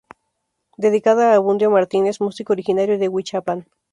[0.83, 3.59] Dedicada a Abundio Martínez músico originario de Huichapan.